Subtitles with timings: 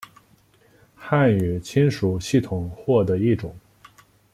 [0.95, 3.55] 汉语亲属系统或的一种。